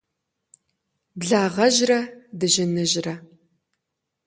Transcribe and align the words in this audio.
Благъэжьрэ 1.19 1.99
дыжьыныжьрэ. 2.39 3.15